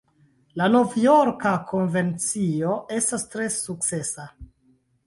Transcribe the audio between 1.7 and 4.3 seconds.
Konvencio estas tre sukcesa.